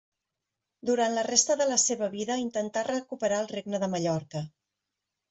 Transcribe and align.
Durant 0.89 1.17
la 1.17 1.25
resta 1.27 1.57
de 1.59 1.67
la 1.71 1.77
seva 1.83 2.07
vida 2.13 2.37
intentà 2.45 2.83
recuperar 2.87 3.43
el 3.45 3.51
Regne 3.53 3.83
de 3.85 3.91
Mallorca. 3.93 4.43